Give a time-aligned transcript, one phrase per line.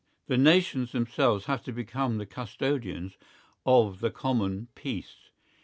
[0.25, 3.19] The nations themselves have to become the custodians
[3.67, 5.29] of the common peace.